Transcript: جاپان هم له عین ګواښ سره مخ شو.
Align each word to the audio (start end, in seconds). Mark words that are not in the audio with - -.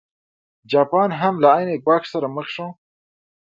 جاپان 0.71 1.09
هم 1.19 1.33
له 1.43 1.47
عین 1.55 1.69
ګواښ 1.85 2.03
سره 2.13 2.27
مخ 2.35 2.47
شو. 2.55 2.67